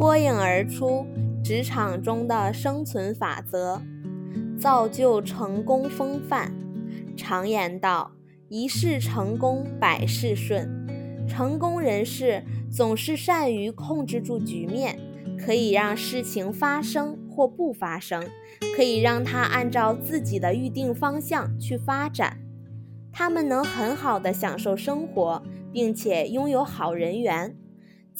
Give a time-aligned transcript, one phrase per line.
[0.00, 1.04] 脱颖而出，
[1.44, 3.82] 职场中的生存法则，
[4.58, 6.54] 造就成功风范。
[7.18, 8.10] 常言道
[8.48, 10.66] ：“一事成功，百事顺。”
[11.28, 12.42] 成功人士
[12.72, 14.98] 总是善于控制住局面，
[15.38, 18.26] 可以让事情发生或不发生，
[18.74, 22.38] 可以让它按照自己的预定方向去发展。
[23.12, 27.54] 他们能很好的享受生活，并且拥有好人缘，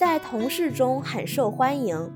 [0.00, 2.10] 在同事中很受欢迎。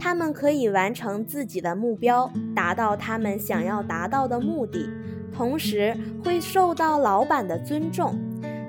[0.00, 4.88] 他们可以完成自己的目标，达到他们想要达到的目的，
[5.30, 5.94] 同时
[6.24, 8.18] 会受到老板的尊重。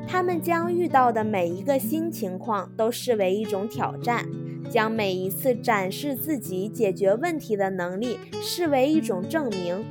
[0.06, 4.26] 他们将遇到的每一个新情况都视为一种挑战，
[4.70, 9.86] 将每一次展示自己解决问题的能力视为一种证明，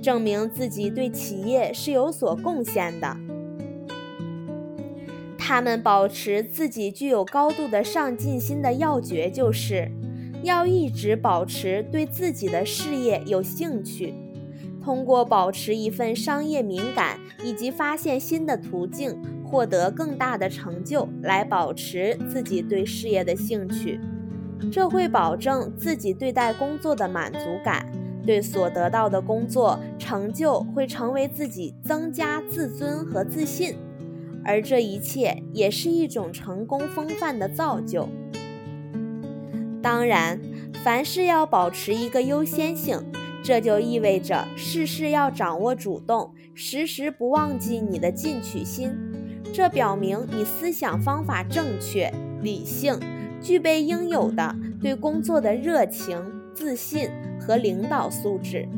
[0.00, 3.16] 证明自己对企业是有所贡献的。
[5.40, 9.90] 他们保持自己具有高度的上进心的要诀就是，
[10.44, 14.14] 要一直保持对自己的事业有兴趣，
[14.84, 19.20] 通过保持一份商业敏感以及发现新的途径。
[19.50, 23.98] 获得更大的成就来保持自己对事业的兴趣，
[24.70, 27.84] 这会保证自己对待工作的满足感，
[28.24, 33.74] 对所得到的工作成就会成为自己增加自尊和自信，
[34.44, 38.08] 而这一切也是一种成功风范的造就。
[39.82, 40.38] 当然，
[40.84, 43.00] 凡事要保持一个优先性，
[43.42, 48.92] 这就意味着事事要掌握主动，时时不忘记你的进取心。
[49.52, 52.98] 这表明你思想方法正确、理性，
[53.40, 56.16] 具备应有的对工作的热情、
[56.54, 57.08] 自信
[57.40, 58.68] 和领导素质。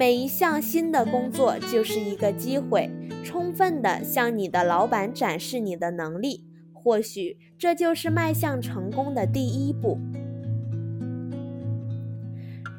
[0.00, 2.90] 每一项新的工作就是一个机会，
[3.22, 6.42] 充分的向你的老板展示你的能力。
[6.72, 9.98] 或许这就是迈向成功的第一步。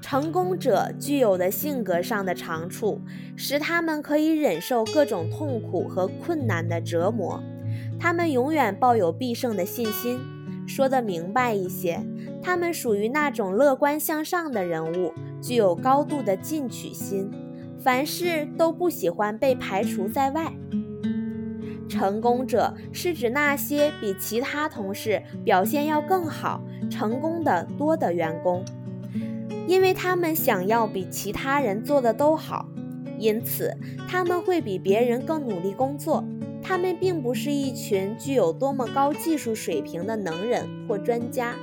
[0.02, 3.00] 成功者具有的性格上的长处，
[3.36, 7.40] 使他们可以忍受各种痛苦和困难的折磨。
[8.00, 10.20] 他们永远抱有必胜的信心。
[10.68, 12.04] 说得明白一些，
[12.42, 17.32] 他们属于那种乐观向上的人物，具有高度的进取心，
[17.80, 20.54] 凡事都不喜欢被排除在外。
[21.90, 28.64] 成功者是指那些比其他同事表现要更好、成功的多的员工。
[29.68, 32.68] 因为他们想要比其他人做的都好，
[33.20, 33.76] 因此
[34.08, 36.24] 他们会比别人更努力工作。
[36.64, 41.56] 他们并不是一群具有多么高技术水平的能人或专家，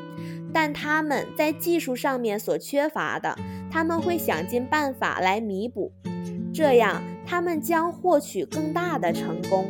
[0.53, 3.37] 但他们在技术上面所缺乏的，
[3.71, 5.93] 他们会想尽办法来弥补，
[6.53, 9.67] 这样他们将获取更大的成功。